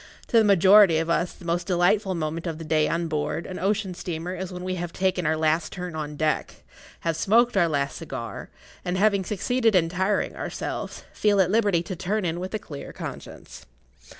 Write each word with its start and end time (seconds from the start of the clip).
To 0.29 0.37
the 0.39 0.43
majority 0.43 0.97
of 0.97 1.11
us 1.11 1.31
the 1.31 1.45
most[Pg 1.45 1.57
18] 1.65 1.65
delightful 1.67 2.15
moment 2.15 2.47
of 2.47 2.57
the 2.57 2.63
day 2.63 2.89
on 2.89 3.07
board 3.07 3.45
an 3.45 3.59
ocean 3.59 3.93
steamer 3.93 4.33
is 4.33 4.51
when 4.51 4.63
we 4.63 4.73
have 4.73 4.91
taken 4.91 5.27
our 5.27 5.37
last 5.37 5.71
turn 5.71 5.95
on 5.95 6.15
deck, 6.15 6.63
have 7.01 7.15
smoked 7.15 7.55
our 7.55 7.67
last 7.67 7.97
cigar, 7.97 8.49
and 8.83 8.97
having 8.97 9.23
succeeded 9.23 9.75
in 9.75 9.89
tiring 9.89 10.35
ourselves, 10.35 11.03
feel 11.13 11.39
at 11.39 11.51
liberty 11.51 11.83
to 11.83 11.95
turn 11.95 12.25
in 12.25 12.39
with 12.39 12.55
a 12.55 12.57
clear 12.57 12.91
conscience. 12.91 13.67